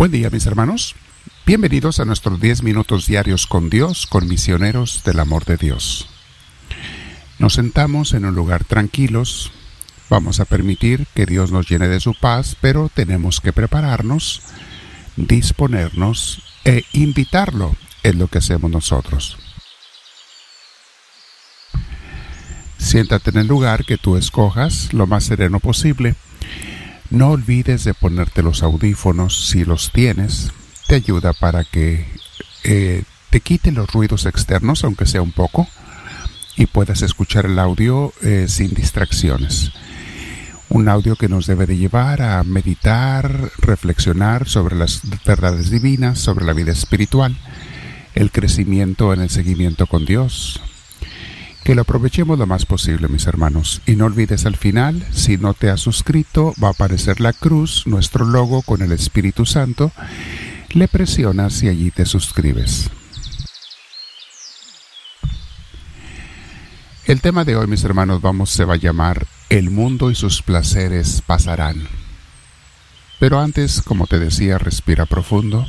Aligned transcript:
Buen 0.00 0.12
día 0.12 0.30
mis 0.30 0.46
hermanos. 0.46 0.94
Bienvenidos 1.44 2.00
a 2.00 2.06
nuestros 2.06 2.40
10 2.40 2.62
minutos 2.62 3.04
diarios 3.04 3.46
con 3.46 3.68
Dios, 3.68 4.06
con 4.06 4.26
misioneros 4.28 5.04
del 5.04 5.20
amor 5.20 5.44
de 5.44 5.58
Dios. 5.58 6.08
Nos 7.38 7.52
sentamos 7.52 8.14
en 8.14 8.24
un 8.24 8.34
lugar 8.34 8.64
tranquilos. 8.64 9.52
Vamos 10.08 10.40
a 10.40 10.46
permitir 10.46 11.06
que 11.14 11.26
Dios 11.26 11.52
nos 11.52 11.68
llene 11.68 11.86
de 11.86 12.00
su 12.00 12.14
paz, 12.14 12.56
pero 12.62 12.88
tenemos 12.88 13.42
que 13.42 13.52
prepararnos, 13.52 14.40
disponernos 15.16 16.44
e 16.64 16.84
invitarlo 16.94 17.76
en 18.02 18.18
lo 18.18 18.28
que 18.28 18.38
hacemos 18.38 18.70
nosotros. 18.70 19.36
Siéntate 22.78 23.28
en 23.28 23.36
el 23.36 23.48
lugar 23.48 23.84
que 23.84 23.98
tú 23.98 24.16
escojas 24.16 24.94
lo 24.94 25.06
más 25.06 25.24
sereno 25.24 25.60
posible 25.60 26.14
no 27.10 27.30
olvides 27.30 27.84
de 27.84 27.94
ponerte 27.94 28.42
los 28.42 28.62
audífonos 28.62 29.48
si 29.48 29.64
los 29.64 29.90
tienes. 29.92 30.52
Te 30.86 30.94
ayuda 30.96 31.32
para 31.32 31.64
que 31.64 32.06
eh, 32.64 33.02
te 33.30 33.40
quite 33.40 33.72
los 33.72 33.90
ruidos 33.92 34.26
externos, 34.26 34.84
aunque 34.84 35.06
sea 35.06 35.22
un 35.22 35.32
poco, 35.32 35.68
y 36.56 36.66
puedas 36.66 37.02
escuchar 37.02 37.46
el 37.46 37.58
audio 37.58 38.12
eh, 38.22 38.46
sin 38.48 38.74
distracciones. 38.74 39.72
Un 40.68 40.88
audio 40.88 41.16
que 41.16 41.28
nos 41.28 41.46
debe 41.46 41.66
de 41.66 41.76
llevar 41.76 42.22
a 42.22 42.44
meditar, 42.44 43.50
reflexionar 43.58 44.48
sobre 44.48 44.76
las 44.76 45.00
verdades 45.24 45.70
divinas, 45.70 46.18
sobre 46.20 46.44
la 46.44 46.52
vida 46.52 46.70
espiritual, 46.70 47.36
el 48.14 48.30
crecimiento 48.30 49.12
en 49.12 49.20
el 49.20 49.30
seguimiento 49.30 49.86
con 49.86 50.04
Dios, 50.04 50.60
que 51.70 51.76
lo 51.76 51.82
aprovechemos 51.82 52.36
lo 52.36 52.48
más 52.48 52.66
posible, 52.66 53.06
mis 53.06 53.28
hermanos. 53.28 53.80
Y 53.86 53.94
no 53.94 54.06
olvides 54.06 54.44
al 54.44 54.56
final, 54.56 55.06
si 55.12 55.36
no 55.38 55.54
te 55.54 55.70
has 55.70 55.78
suscrito, 55.78 56.52
va 56.60 56.66
a 56.66 56.70
aparecer 56.72 57.20
la 57.20 57.32
cruz, 57.32 57.84
nuestro 57.86 58.24
logo 58.24 58.62
con 58.62 58.82
el 58.82 58.90
Espíritu 58.90 59.46
Santo. 59.46 59.92
Le 60.70 60.88
presionas 60.88 61.62
y 61.62 61.68
allí 61.68 61.92
te 61.92 62.06
suscribes. 62.06 62.90
El 67.04 67.20
tema 67.20 67.44
de 67.44 67.54
hoy, 67.54 67.68
mis 67.68 67.84
hermanos, 67.84 68.20
vamos, 68.20 68.50
se 68.50 68.64
va 68.64 68.74
a 68.74 68.76
llamar 68.76 69.28
El 69.48 69.70
mundo 69.70 70.10
y 70.10 70.16
sus 70.16 70.42
placeres 70.42 71.22
pasarán. 71.24 71.86
Pero 73.20 73.38
antes, 73.38 73.80
como 73.80 74.08
te 74.08 74.18
decía, 74.18 74.58
respira 74.58 75.06
profundo. 75.06 75.64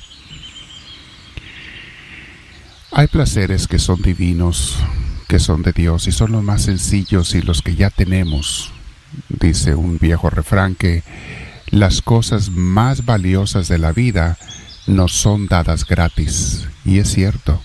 Hay 2.91 3.05
placeres 3.05 3.67
que 3.67 3.77
son 3.77 4.01
divinos, 4.01 4.79
que 5.31 5.39
son 5.39 5.61
de 5.61 5.71
Dios 5.71 6.07
y 6.07 6.11
son 6.11 6.33
los 6.33 6.43
más 6.43 6.63
sencillos 6.63 7.35
y 7.35 7.41
los 7.41 7.61
que 7.61 7.75
ya 7.75 7.89
tenemos. 7.89 8.73
Dice 9.29 9.75
un 9.75 9.97
viejo 9.97 10.29
refrán 10.29 10.75
que 10.75 11.03
las 11.69 12.01
cosas 12.01 12.49
más 12.49 13.05
valiosas 13.05 13.69
de 13.69 13.77
la 13.77 13.93
vida 13.93 14.37
nos 14.87 15.13
son 15.13 15.47
dadas 15.47 15.85
gratis. 15.85 16.67
Y 16.83 16.99
es 16.99 17.13
cierto, 17.13 17.61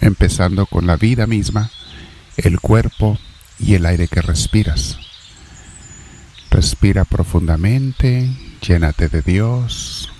empezando 0.00 0.64
con 0.64 0.86
la 0.86 0.96
vida 0.96 1.26
misma, 1.26 1.70
el 2.38 2.58
cuerpo 2.58 3.18
y 3.58 3.74
el 3.74 3.84
aire 3.84 4.08
que 4.08 4.22
respiras. 4.22 4.96
Respira 6.50 7.04
profundamente, 7.04 8.30
llénate 8.66 9.10
de 9.10 9.20
Dios, 9.20 10.10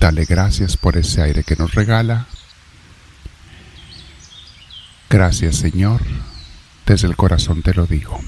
dale 0.00 0.24
gracias 0.24 0.76
por 0.76 0.96
ese 0.96 1.22
aire 1.22 1.44
que 1.44 1.54
nos 1.54 1.76
regala. 1.76 2.26
Gracias 5.08 5.54
Señor 5.54 6.00
desde 6.86 7.08
el 7.08 7.16
corazón 7.16 7.62
te 7.62 7.74
lo 7.74 7.86
digo, 7.86 8.20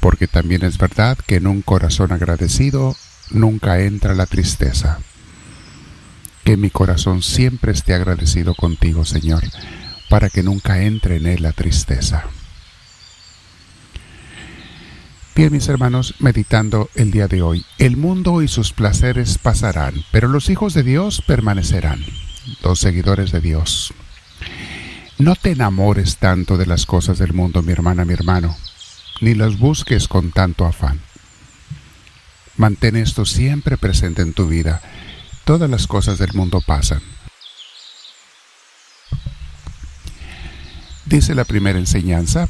porque 0.00 0.26
también 0.26 0.64
es 0.64 0.78
verdad 0.78 1.18
que 1.26 1.36
en 1.36 1.46
un 1.46 1.62
corazón 1.62 2.12
agradecido 2.12 2.96
nunca 3.30 3.80
entra 3.80 4.14
la 4.14 4.26
tristeza. 4.26 4.98
Que 6.44 6.56
mi 6.56 6.70
corazón 6.70 7.22
siempre 7.22 7.72
esté 7.72 7.94
agradecido 7.94 8.54
contigo, 8.54 9.04
Señor, 9.04 9.42
para 10.08 10.30
que 10.30 10.42
nunca 10.42 10.82
entre 10.82 11.16
en 11.16 11.26
él 11.26 11.42
la 11.42 11.52
tristeza. 11.52 12.24
Bien, 15.34 15.52
mis 15.52 15.68
hermanos, 15.68 16.14
meditando 16.18 16.88
el 16.94 17.10
día 17.10 17.28
de 17.28 17.42
hoy, 17.42 17.66
el 17.76 17.98
mundo 17.98 18.40
y 18.40 18.48
sus 18.48 18.72
placeres 18.72 19.36
pasarán, 19.36 20.02
pero 20.10 20.28
los 20.28 20.48
hijos 20.48 20.72
de 20.72 20.82
Dios 20.82 21.20
permanecerán, 21.20 22.02
los 22.62 22.78
seguidores 22.78 23.32
de 23.32 23.40
Dios. 23.40 23.92
No 25.18 25.34
te 25.34 25.52
enamores 25.52 26.18
tanto 26.18 26.58
de 26.58 26.66
las 26.66 26.84
cosas 26.84 27.18
del 27.18 27.32
mundo, 27.32 27.62
mi 27.62 27.72
hermana, 27.72 28.04
mi 28.04 28.12
hermano, 28.12 28.54
ni 29.22 29.34
las 29.34 29.58
busques 29.58 30.08
con 30.08 30.30
tanto 30.30 30.66
afán. 30.66 31.00
Mantén 32.58 32.96
esto 32.96 33.24
siempre 33.24 33.78
presente 33.78 34.20
en 34.20 34.34
tu 34.34 34.46
vida. 34.46 34.82
Todas 35.44 35.70
las 35.70 35.86
cosas 35.86 36.18
del 36.18 36.34
mundo 36.34 36.60
pasan. 36.60 37.00
Dice 41.06 41.34
la 41.34 41.44
primera 41.44 41.78
enseñanza, 41.78 42.48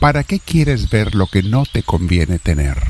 ¿para 0.00 0.24
qué 0.24 0.40
quieres 0.40 0.90
ver 0.90 1.14
lo 1.14 1.28
que 1.28 1.44
no 1.44 1.64
te 1.64 1.84
conviene 1.84 2.40
tener? 2.40 2.82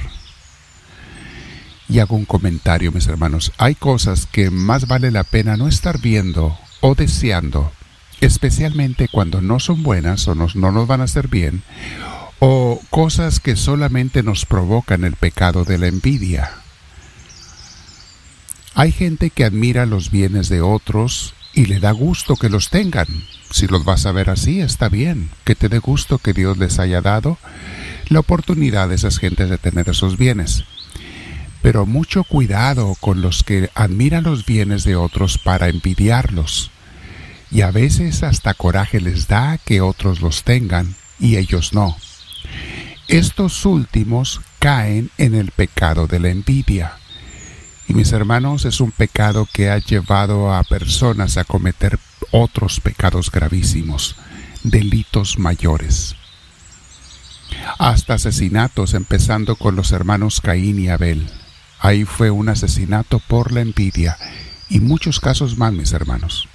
Y 1.90 1.98
hago 1.98 2.16
un 2.16 2.24
comentario, 2.24 2.90
mis 2.90 3.06
hermanos. 3.06 3.52
Hay 3.58 3.74
cosas 3.74 4.24
que 4.24 4.50
más 4.50 4.88
vale 4.88 5.10
la 5.10 5.24
pena 5.24 5.58
no 5.58 5.68
estar 5.68 6.00
viendo 6.00 6.58
o 6.80 6.94
deseando 6.94 7.70
especialmente 8.24 9.08
cuando 9.08 9.40
no 9.40 9.60
son 9.60 9.82
buenas 9.82 10.26
o 10.28 10.34
no 10.34 10.48
nos 10.54 10.86
van 10.86 11.00
a 11.00 11.04
hacer 11.04 11.28
bien, 11.28 11.62
o 12.38 12.80
cosas 12.90 13.40
que 13.40 13.56
solamente 13.56 14.22
nos 14.22 14.46
provocan 14.46 15.04
el 15.04 15.16
pecado 15.16 15.64
de 15.64 15.78
la 15.78 15.86
envidia. 15.86 16.50
Hay 18.74 18.92
gente 18.92 19.30
que 19.30 19.44
admira 19.44 19.86
los 19.86 20.10
bienes 20.10 20.48
de 20.48 20.60
otros 20.60 21.34
y 21.52 21.66
le 21.66 21.78
da 21.78 21.92
gusto 21.92 22.36
que 22.36 22.48
los 22.48 22.70
tengan. 22.70 23.06
Si 23.50 23.68
los 23.68 23.84
vas 23.84 24.04
a 24.04 24.12
ver 24.12 24.30
así, 24.30 24.60
está 24.60 24.88
bien, 24.88 25.30
que 25.44 25.54
te 25.54 25.68
dé 25.68 25.78
gusto 25.78 26.18
que 26.18 26.32
Dios 26.32 26.58
les 26.58 26.78
haya 26.80 27.00
dado 27.00 27.38
la 28.08 28.20
oportunidad 28.20 28.88
de 28.88 28.96
esas 28.96 29.18
gentes 29.18 29.48
de 29.48 29.58
tener 29.58 29.88
esos 29.88 30.18
bienes. 30.18 30.64
Pero 31.62 31.86
mucho 31.86 32.24
cuidado 32.24 32.94
con 33.00 33.22
los 33.22 33.44
que 33.44 33.70
admiran 33.74 34.24
los 34.24 34.44
bienes 34.44 34.84
de 34.84 34.96
otros 34.96 35.38
para 35.38 35.68
envidiarlos 35.68 36.70
y 37.50 37.62
a 37.62 37.70
veces 37.70 38.22
hasta 38.22 38.54
coraje 38.54 39.00
les 39.00 39.28
da 39.28 39.58
que 39.58 39.80
otros 39.80 40.20
los 40.20 40.44
tengan 40.44 40.94
y 41.18 41.36
ellos 41.36 41.72
no. 41.72 41.96
Estos 43.08 43.66
últimos 43.66 44.40
caen 44.58 45.10
en 45.18 45.34
el 45.34 45.50
pecado 45.50 46.06
de 46.06 46.20
la 46.20 46.30
envidia. 46.30 46.98
Y 47.86 47.94
mis 47.94 48.12
hermanos, 48.12 48.64
es 48.64 48.80
un 48.80 48.92
pecado 48.92 49.46
que 49.52 49.70
ha 49.70 49.78
llevado 49.78 50.54
a 50.54 50.62
personas 50.62 51.36
a 51.36 51.44
cometer 51.44 51.98
otros 52.30 52.80
pecados 52.80 53.30
gravísimos, 53.30 54.16
delitos 54.62 55.38
mayores. 55.38 56.16
Hasta 57.78 58.14
asesinatos, 58.14 58.94
empezando 58.94 59.56
con 59.56 59.76
los 59.76 59.92
hermanos 59.92 60.40
Caín 60.40 60.78
y 60.78 60.88
Abel. 60.88 61.28
Ahí 61.78 62.04
fue 62.04 62.30
un 62.30 62.48
asesinato 62.48 63.18
por 63.18 63.52
la 63.52 63.60
envidia 63.60 64.16
y 64.70 64.80
muchos 64.80 65.20
casos 65.20 65.58
más, 65.58 65.74
mis 65.74 65.92
hermanos. 65.92 66.48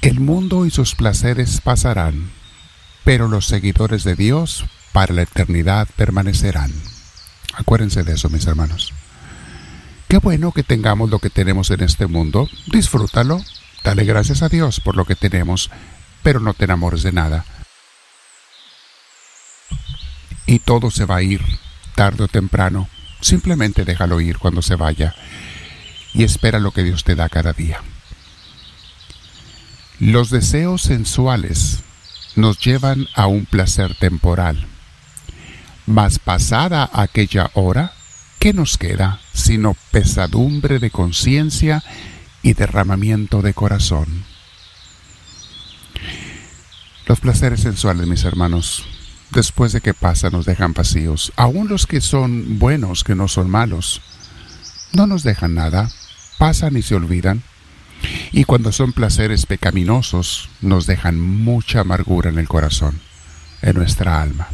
El 0.00 0.20
mundo 0.20 0.66
y 0.66 0.70
sus 0.70 0.94
placeres 0.94 1.60
pasarán, 1.60 2.30
pero 3.04 3.28
los 3.28 3.46
seguidores 3.46 4.04
de 4.04 4.16
Dios 4.16 4.64
para 4.92 5.14
la 5.14 5.22
eternidad 5.22 5.88
permanecerán. 5.96 6.72
Acuérdense 7.54 8.02
de 8.02 8.14
eso, 8.14 8.28
mis 8.28 8.46
hermanos. 8.46 8.92
Qué 10.08 10.18
bueno 10.18 10.52
que 10.52 10.62
tengamos 10.62 11.08
lo 11.08 11.18
que 11.18 11.30
tenemos 11.30 11.70
en 11.70 11.82
este 11.82 12.06
mundo. 12.06 12.48
Disfrútalo. 12.66 13.42
Dale 13.84 14.04
gracias 14.04 14.42
a 14.42 14.48
Dios 14.48 14.80
por 14.80 14.96
lo 14.96 15.04
que 15.04 15.16
tenemos, 15.16 15.70
pero 16.22 16.38
no 16.40 16.54
te 16.54 16.64
enamores 16.64 17.02
de 17.02 17.12
nada. 17.12 17.44
Y 20.46 20.58
todo 20.58 20.90
se 20.90 21.04
va 21.04 21.16
a 21.16 21.22
ir, 21.22 21.42
tarde 21.94 22.24
o 22.24 22.28
temprano. 22.28 22.88
Simplemente 23.20 23.84
déjalo 23.84 24.20
ir 24.20 24.38
cuando 24.38 24.62
se 24.62 24.76
vaya 24.76 25.14
y 26.12 26.24
espera 26.24 26.58
lo 26.58 26.72
que 26.72 26.82
Dios 26.82 27.04
te 27.04 27.14
da 27.14 27.28
cada 27.28 27.52
día. 27.52 27.80
Los 30.02 30.30
deseos 30.30 30.82
sensuales 30.82 31.78
nos 32.34 32.58
llevan 32.58 33.06
a 33.14 33.28
un 33.28 33.46
placer 33.46 33.94
temporal. 33.94 34.66
Mas 35.86 36.18
pasada 36.18 36.90
aquella 36.92 37.52
hora, 37.54 37.92
¿qué 38.40 38.52
nos 38.52 38.78
queda 38.78 39.20
sino 39.32 39.76
pesadumbre 39.92 40.80
de 40.80 40.90
conciencia 40.90 41.84
y 42.42 42.54
derramamiento 42.54 43.42
de 43.42 43.54
corazón? 43.54 44.24
Los 47.06 47.20
placeres 47.20 47.60
sensuales, 47.60 48.08
mis 48.08 48.24
hermanos, 48.24 48.84
después 49.30 49.72
de 49.72 49.82
que 49.82 49.94
pasan 49.94 50.32
nos 50.32 50.46
dejan 50.46 50.72
vacíos. 50.72 51.32
Aún 51.36 51.68
los 51.68 51.86
que 51.86 52.00
son 52.00 52.58
buenos, 52.58 53.04
que 53.04 53.14
no 53.14 53.28
son 53.28 53.48
malos, 53.48 54.02
no 54.94 55.06
nos 55.06 55.22
dejan 55.22 55.54
nada, 55.54 55.88
pasan 56.38 56.76
y 56.76 56.82
se 56.82 56.96
olvidan 56.96 57.44
y 58.32 58.44
cuando 58.44 58.72
son 58.72 58.92
placeres 58.92 59.46
pecaminosos 59.46 60.48
nos 60.60 60.86
dejan 60.86 61.20
mucha 61.20 61.80
amargura 61.80 62.30
en 62.30 62.38
el 62.38 62.48
corazón, 62.48 63.00
en 63.62 63.76
nuestra 63.76 64.22
alma. 64.22 64.48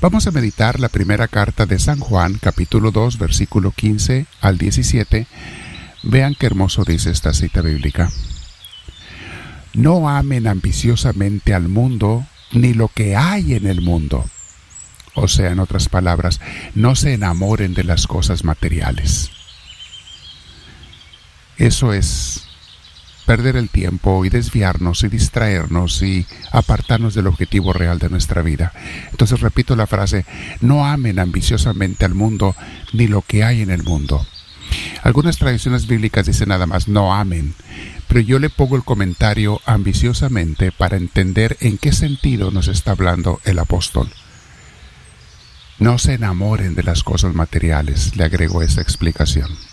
Vamos 0.00 0.26
a 0.26 0.32
meditar 0.32 0.80
la 0.80 0.88
primera 0.88 1.28
carta 1.28 1.66
de 1.66 1.78
San 1.78 2.00
Juan, 2.00 2.38
capítulo 2.40 2.90
2, 2.90 3.18
versículo 3.18 3.70
15 3.70 4.26
al 4.40 4.58
17, 4.58 5.26
Vean 6.02 6.34
qué 6.34 6.46
hermoso 6.46 6.82
dice 6.84 7.10
esta 7.10 7.32
cita 7.32 7.60
bíblica. 7.60 8.10
No 9.74 10.08
amen 10.08 10.48
ambiciosamente 10.48 11.54
al 11.54 11.68
mundo 11.68 12.26
ni 12.52 12.74
lo 12.74 12.88
que 12.88 13.16
hay 13.16 13.54
en 13.54 13.66
el 13.66 13.80
mundo. 13.80 14.24
O 15.14 15.28
sea, 15.28 15.50
en 15.50 15.60
otras 15.60 15.88
palabras, 15.88 16.40
no 16.74 16.96
se 16.96 17.14
enamoren 17.14 17.74
de 17.74 17.84
las 17.84 18.06
cosas 18.06 18.44
materiales. 18.44 19.30
Eso 21.62 21.92
es 21.92 22.42
perder 23.24 23.54
el 23.54 23.68
tiempo 23.68 24.24
y 24.24 24.30
desviarnos 24.30 25.04
y 25.04 25.08
distraernos 25.08 26.02
y 26.02 26.26
apartarnos 26.50 27.14
del 27.14 27.28
objetivo 27.28 27.72
real 27.72 28.00
de 28.00 28.10
nuestra 28.10 28.42
vida. 28.42 28.72
Entonces 29.12 29.38
repito 29.38 29.76
la 29.76 29.86
frase, 29.86 30.26
no 30.60 30.84
amen 30.84 31.20
ambiciosamente 31.20 32.04
al 32.04 32.14
mundo 32.14 32.56
ni 32.92 33.06
lo 33.06 33.22
que 33.22 33.44
hay 33.44 33.62
en 33.62 33.70
el 33.70 33.84
mundo. 33.84 34.26
Algunas 35.04 35.38
tradiciones 35.38 35.86
bíblicas 35.86 36.26
dicen 36.26 36.48
nada 36.48 36.66
más, 36.66 36.88
no 36.88 37.14
amen, 37.14 37.54
pero 38.08 38.18
yo 38.18 38.40
le 38.40 38.50
pongo 38.50 38.74
el 38.74 38.82
comentario 38.82 39.60
ambiciosamente 39.64 40.72
para 40.72 40.96
entender 40.96 41.56
en 41.60 41.78
qué 41.78 41.92
sentido 41.92 42.50
nos 42.50 42.66
está 42.66 42.90
hablando 42.90 43.40
el 43.44 43.60
apóstol. 43.60 44.10
No 45.78 45.98
se 45.98 46.14
enamoren 46.14 46.74
de 46.74 46.82
las 46.82 47.04
cosas 47.04 47.34
materiales, 47.34 48.16
le 48.16 48.24
agrego 48.24 48.62
esa 48.62 48.82
explicación. 48.82 49.71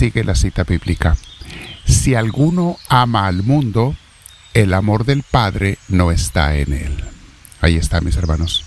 Sigue 0.00 0.24
la 0.24 0.34
cita 0.34 0.64
bíblica. 0.64 1.18
Si 1.84 2.14
alguno 2.14 2.78
ama 2.88 3.26
al 3.26 3.42
mundo, 3.42 3.94
el 4.54 4.72
amor 4.72 5.04
del 5.04 5.22
Padre 5.22 5.76
no 5.88 6.10
está 6.10 6.56
en 6.56 6.72
él. 6.72 7.04
Ahí 7.60 7.76
está, 7.76 8.00
mis 8.00 8.16
hermanos. 8.16 8.64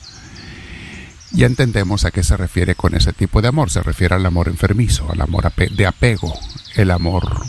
Ya 1.32 1.48
entendemos 1.48 2.06
a 2.06 2.12
qué 2.12 2.22
se 2.22 2.38
refiere 2.38 2.76
con 2.76 2.94
ese 2.94 3.14
tipo 3.14 3.42
de 3.42 3.48
amor. 3.48 3.72
Se 3.72 3.82
refiere 3.82 4.14
al 4.14 4.28
amor 4.28 4.48
enfermizo, 4.48 5.12
al 5.12 5.22
amor 5.22 5.52
de 5.52 5.88
apego, 5.88 6.40
el 6.76 6.92
amor 6.92 7.44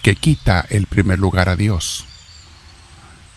que 0.00 0.16
quita 0.16 0.64
el 0.70 0.86
primer 0.86 1.18
lugar 1.18 1.50
a 1.50 1.56
Dios. 1.56 2.06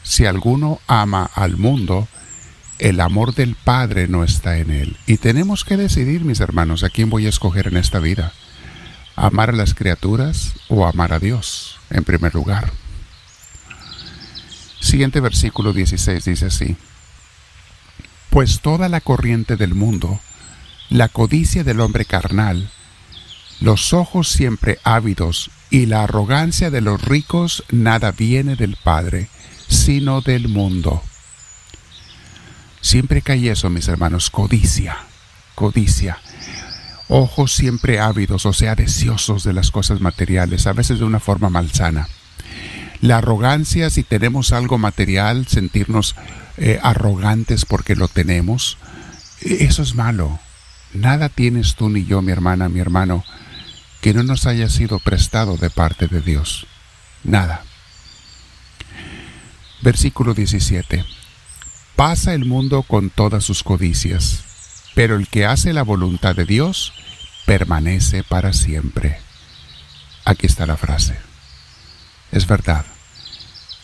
Si 0.04 0.26
alguno 0.26 0.80
ama 0.88 1.30
al 1.36 1.58
mundo, 1.58 2.08
el 2.80 3.02
amor 3.02 3.36
del 3.36 3.56
Padre 3.56 4.08
no 4.08 4.24
está 4.24 4.58
en 4.58 4.72
él. 4.72 4.96
Y 5.06 5.18
tenemos 5.18 5.66
que 5.66 5.76
decidir, 5.76 6.24
mis 6.24 6.40
hermanos, 6.40 6.86
a 6.86 6.90
quién 6.90 7.10
voy 7.10 7.26
a 7.26 7.30
escoger 7.30 7.68
en 7.68 7.76
esta 7.76 8.00
vida. 8.00 8.32
Amar 9.22 9.52
a 9.52 9.54
las 9.54 9.74
criaturas 9.74 10.54
o 10.68 10.88
amar 10.88 11.14
a 11.14 11.20
Dios, 11.20 11.80
en 11.92 12.04
primer 12.04 12.34
lugar. 12.34 12.72
Siguiente 14.80 15.20
versículo 15.20 15.74
16 15.74 16.26
dice 16.26 16.48
así 16.48 16.76
pues 18.32 18.62
toda 18.62 18.88
la 18.88 19.02
corriente 19.02 19.58
del 19.58 19.76
mundo, 19.76 20.20
la 20.90 21.10
codicia 21.10 21.66
del 21.66 21.82
hombre 21.82 22.06
carnal, 22.06 22.72
los 23.60 23.92
ojos 23.94 24.30
siempre 24.30 24.80
ávidos 24.84 25.52
y 25.70 25.86
la 25.86 26.04
arrogancia 26.04 26.72
de 26.72 26.80
los 26.80 27.02
ricos 27.04 27.66
nada 27.72 28.12
viene 28.12 28.56
del 28.56 28.78
Padre, 28.82 29.28
sino 29.68 30.22
del 30.22 30.48
mundo. 30.48 31.04
Siempre 32.80 33.22
cae 33.22 33.52
eso, 33.52 33.70
mis 33.70 33.90
hermanos, 33.90 34.30
codicia, 34.30 34.98
codicia. 35.54 36.18
Ojos 37.14 37.52
siempre 37.52 38.00
ávidos, 38.00 38.46
o 38.46 38.54
sea, 38.54 38.74
deseosos 38.74 39.44
de 39.44 39.52
las 39.52 39.70
cosas 39.70 40.00
materiales, 40.00 40.66
a 40.66 40.72
veces 40.72 41.00
de 41.00 41.04
una 41.04 41.20
forma 41.20 41.50
malsana. 41.50 42.08
La 43.02 43.18
arrogancia, 43.18 43.90
si 43.90 44.04
tenemos 44.04 44.54
algo 44.54 44.78
material, 44.78 45.46
sentirnos 45.46 46.16
eh, 46.56 46.80
arrogantes 46.82 47.66
porque 47.66 47.98
lo 47.98 48.08
tenemos, 48.08 48.78
e, 49.42 49.66
eso 49.66 49.84
es 49.84 49.94
malo. 49.94 50.40
Nada 50.94 51.28
tienes 51.28 51.76
tú 51.76 51.90
ni 51.90 52.06
yo, 52.06 52.22
mi 52.22 52.32
hermana, 52.32 52.70
mi 52.70 52.80
hermano, 52.80 53.26
que 54.00 54.14
no 54.14 54.24
nos 54.24 54.46
haya 54.46 54.70
sido 54.70 54.98
prestado 55.00 55.58
de 55.58 55.70
parte 55.70 56.08
de 56.08 56.22
Dios. 56.22 56.66
Nada. 57.26 57.66
Versículo 59.82 60.34
17. 60.34 61.04
Pasa 61.98 62.34
el 62.34 62.46
mundo 62.46 62.84
con 62.84 63.10
todas 63.10 63.44
sus 63.44 63.64
codicias, 63.64 64.46
pero 64.94 65.16
el 65.16 65.28
que 65.28 65.46
hace 65.46 65.74
la 65.74 65.84
voluntad 65.84 66.36
de 66.36 66.46
Dios 66.46 66.94
permanece 67.46 68.24
para 68.24 68.54
siempre. 68.54 69.20
Aquí 70.26 70.46
está 70.46 70.66
la 70.66 70.78
frase. 70.78 71.18
Es 72.32 72.48
verdad, 72.48 72.86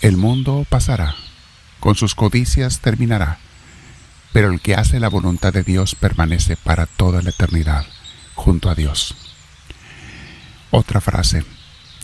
el 0.02 0.16
mundo 0.16 0.66
pasará, 0.70 1.16
con 1.80 1.96
sus 1.96 2.16
codicias 2.16 2.80
terminará, 2.80 3.40
pero 4.32 4.52
el 4.52 4.62
que 4.62 4.76
hace 4.76 5.00
la 5.00 5.10
voluntad 5.10 5.54
de 5.54 5.64
Dios 5.64 5.96
permanece 5.96 6.56
para 6.56 6.86
toda 6.86 7.22
la 7.22 7.32
eternidad 7.32 7.86
junto 8.36 8.70
a 8.70 8.76
Dios. 8.76 9.16
Otra 10.70 11.02
frase, 11.02 11.44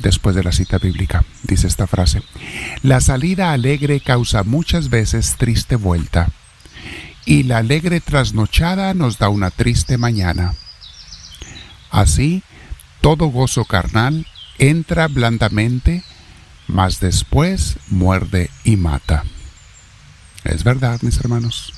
después 0.01 0.35
de 0.35 0.43
la 0.43 0.51
cita 0.51 0.79
bíblica, 0.79 1.23
dice 1.43 1.67
esta 1.67 1.85
frase, 1.85 2.23
la 2.81 2.99
salida 3.01 3.51
alegre 3.51 3.99
causa 3.99 4.43
muchas 4.43 4.89
veces 4.89 5.35
triste 5.37 5.75
vuelta, 5.75 6.29
y 7.25 7.43
la 7.43 7.57
alegre 7.57 7.99
trasnochada 7.99 8.93
nos 8.93 9.17
da 9.17 9.29
una 9.29 9.49
triste 9.49 9.97
mañana. 9.97 10.53
Así, 11.91 12.43
todo 13.01 13.27
gozo 13.27 13.65
carnal 13.65 14.25
entra 14.57 15.07
blandamente 15.07 16.03
mas 16.67 16.99
después 16.99 17.77
muerde 17.89 18.49
y 18.63 18.77
mata. 18.77 19.23
Es 20.43 20.63
verdad, 20.63 20.99
mis 21.01 21.17
hermanos. 21.19 21.73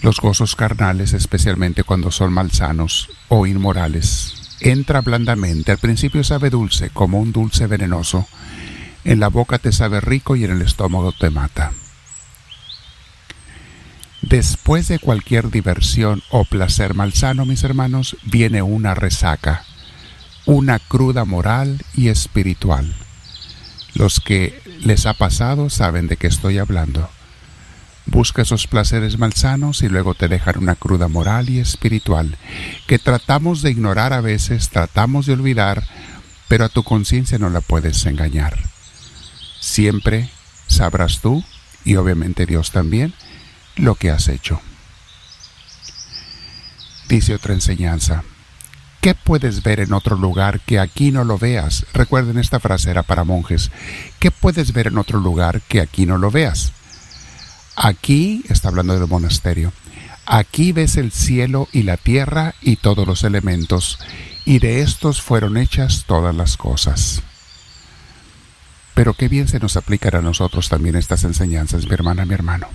Los 0.00 0.20
gozos 0.20 0.56
carnales, 0.56 1.12
especialmente 1.12 1.82
cuando 1.84 2.10
son 2.10 2.32
malsanos 2.32 3.08
o 3.28 3.46
inmorales, 3.46 4.56
entra 4.60 5.00
blandamente. 5.00 5.72
Al 5.72 5.78
principio 5.78 6.22
sabe 6.22 6.50
dulce, 6.50 6.90
como 6.90 7.20
un 7.20 7.32
dulce 7.32 7.66
venenoso. 7.66 8.26
En 9.04 9.20
la 9.20 9.28
boca 9.28 9.58
te 9.58 9.72
sabe 9.72 10.00
rico 10.00 10.36
y 10.36 10.44
en 10.44 10.52
el 10.52 10.62
estómago 10.62 11.12
te 11.12 11.30
mata. 11.30 11.72
Después 14.28 14.88
de 14.88 14.98
cualquier 14.98 15.50
diversión 15.50 16.22
o 16.30 16.44
placer 16.44 16.94
malsano, 16.94 17.46
mis 17.46 17.64
hermanos, 17.64 18.16
viene 18.24 18.62
una 18.62 18.94
resaca, 18.94 19.64
una 20.44 20.78
cruda 20.78 21.24
moral 21.24 21.82
y 21.94 22.08
espiritual 22.08 22.94
los 23.96 24.20
que 24.20 24.60
les 24.80 25.06
ha 25.06 25.14
pasado 25.14 25.70
saben 25.70 26.06
de 26.06 26.16
qué 26.16 26.26
estoy 26.26 26.58
hablando. 26.58 27.08
Busca 28.04 28.42
esos 28.42 28.66
placeres 28.66 29.18
malsanos 29.18 29.82
y 29.82 29.88
luego 29.88 30.14
te 30.14 30.28
dejan 30.28 30.58
una 30.58 30.76
cruda 30.76 31.08
moral 31.08 31.50
y 31.50 31.58
espiritual 31.58 32.36
que 32.86 32.98
tratamos 32.98 33.62
de 33.62 33.70
ignorar 33.70 34.12
a 34.12 34.20
veces, 34.20 34.68
tratamos 34.68 35.26
de 35.26 35.32
olvidar, 35.32 35.82
pero 36.46 36.66
a 36.66 36.68
tu 36.68 36.84
conciencia 36.84 37.38
no 37.38 37.50
la 37.50 37.60
puedes 37.60 38.06
engañar. 38.06 38.56
Siempre 39.60 40.30
sabrás 40.68 41.20
tú, 41.20 41.42
y 41.84 41.96
obviamente 41.96 42.46
Dios 42.46 42.70
también, 42.70 43.12
lo 43.76 43.94
que 43.94 44.10
has 44.10 44.28
hecho. 44.28 44.60
Dice 47.08 47.34
otra 47.34 47.54
enseñanza. 47.54 48.24
¿Qué 49.00 49.14
puedes 49.14 49.62
ver 49.62 49.78
en 49.78 49.92
otro 49.92 50.16
lugar 50.16 50.58
que 50.60 50.80
aquí 50.80 51.12
no 51.12 51.22
lo 51.22 51.38
veas? 51.38 51.86
Recuerden, 51.92 52.38
esta 52.38 52.58
frase 52.58 52.90
era 52.90 53.04
para 53.04 53.22
monjes. 53.22 53.70
¿Qué 54.18 54.32
puedes 54.32 54.72
ver 54.72 54.88
en 54.88 54.98
otro 54.98 55.20
lugar 55.20 55.60
que 55.68 55.80
aquí 55.80 56.06
no 56.06 56.18
lo 56.18 56.32
veas? 56.32 56.72
Aquí, 57.76 58.42
está 58.48 58.68
hablando 58.68 58.98
del 58.98 59.06
monasterio, 59.06 59.72
aquí 60.24 60.72
ves 60.72 60.96
el 60.96 61.12
cielo 61.12 61.68
y 61.72 61.82
la 61.84 61.98
tierra 61.98 62.54
y 62.60 62.76
todos 62.76 63.06
los 63.06 63.22
elementos, 63.22 64.00
y 64.44 64.58
de 64.58 64.80
estos 64.80 65.22
fueron 65.22 65.56
hechas 65.56 66.04
todas 66.06 66.34
las 66.34 66.56
cosas. 66.56 67.22
Pero 68.94 69.12
qué 69.14 69.28
bien 69.28 69.46
se 69.46 69.60
nos 69.60 69.76
aplican 69.76 70.16
a 70.16 70.22
nosotros 70.22 70.68
también 70.70 70.96
estas 70.96 71.22
enseñanzas, 71.22 71.84
mi 71.86 71.92
hermana, 71.92 72.24
mi 72.24 72.34
hermano. 72.34 72.66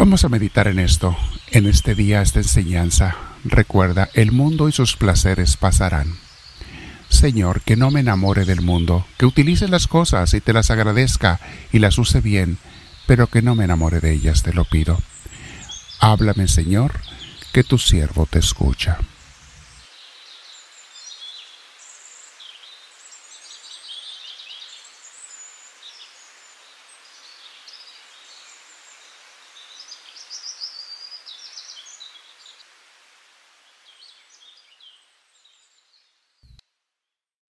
Vamos 0.00 0.24
a 0.24 0.30
meditar 0.30 0.66
en 0.66 0.78
esto, 0.78 1.14
en 1.50 1.66
este 1.66 1.94
día, 1.94 2.22
esta 2.22 2.38
enseñanza, 2.38 3.16
Recuerda, 3.44 4.08
el 4.14 4.32
mundo 4.32 4.66
y 4.66 4.72
sus 4.72 4.96
placeres 4.96 5.58
pasarán. 5.58 6.14
Señor, 7.10 7.60
que 7.60 7.76
no 7.76 7.90
me 7.90 8.00
enamore 8.00 8.46
del 8.46 8.62
mundo, 8.62 9.04
que 9.18 9.26
utilice 9.26 9.68
las 9.68 9.86
cosas 9.86 10.32
y 10.32 10.40
te 10.40 10.54
las 10.54 10.70
agradezca 10.70 11.38
y 11.70 11.80
las 11.80 11.98
use 11.98 12.22
bien, 12.22 12.56
pero 13.06 13.26
que 13.26 13.42
no 13.42 13.54
me 13.54 13.64
enamore 13.64 14.00
de 14.00 14.12
ellas, 14.12 14.42
te 14.42 14.54
lo 14.54 14.64
pido. 14.64 14.98
Háblame, 15.98 16.48
Señor, 16.48 16.92
que 17.52 17.62
tu 17.62 17.76
siervo 17.76 18.24
te 18.24 18.38
escucha. 18.38 18.96